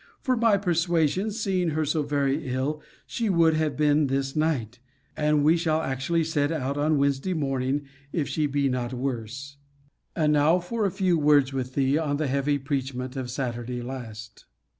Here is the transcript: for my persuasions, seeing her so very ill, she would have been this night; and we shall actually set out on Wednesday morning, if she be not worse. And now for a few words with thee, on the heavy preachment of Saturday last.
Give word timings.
for 0.19 0.35
my 0.35 0.57
persuasions, 0.57 1.39
seeing 1.39 1.69
her 1.69 1.85
so 1.85 2.01
very 2.01 2.47
ill, 2.51 2.81
she 3.05 3.29
would 3.29 3.53
have 3.53 3.77
been 3.77 4.07
this 4.07 4.35
night; 4.35 4.79
and 5.15 5.43
we 5.43 5.55
shall 5.55 5.79
actually 5.83 6.23
set 6.23 6.51
out 6.51 6.75
on 6.75 6.97
Wednesday 6.97 7.35
morning, 7.35 7.83
if 8.11 8.27
she 8.27 8.47
be 8.47 8.67
not 8.67 8.93
worse. 8.95 9.57
And 10.15 10.33
now 10.33 10.57
for 10.57 10.85
a 10.85 10.91
few 10.91 11.19
words 11.19 11.53
with 11.53 11.75
thee, 11.75 11.99
on 11.99 12.17
the 12.17 12.25
heavy 12.25 12.57
preachment 12.57 13.15
of 13.15 13.29
Saturday 13.29 13.83
last. 13.83 14.45